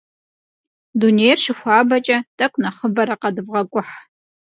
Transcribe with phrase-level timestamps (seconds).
[0.99, 3.93] Дунейр щыхуабэкӏэ, тӏэкӏу нэхъыбэрэ къэдывгъэкӏухь.